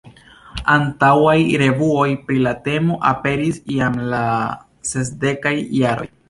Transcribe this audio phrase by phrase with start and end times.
[0.75, 4.23] Antaŭaj revuoj pri la temo aperis jam en la
[4.95, 6.11] sesdekaj jaroj.